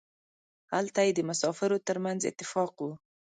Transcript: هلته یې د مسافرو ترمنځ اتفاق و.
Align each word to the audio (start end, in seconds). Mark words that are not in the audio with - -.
هلته 0.73 0.99
یې 1.05 1.11
د 1.15 1.19
مسافرو 1.29 1.83
ترمنځ 1.87 2.21
اتفاق 2.29 2.73
و. 2.83 2.87